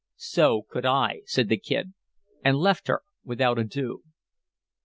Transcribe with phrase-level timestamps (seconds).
[0.17, 1.93] "So could I," said the Kid,
[2.43, 4.01] and left her without adieu.